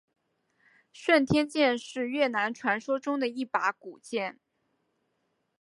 [0.91, 4.39] 顺天剑是越南传说中的一把古剑。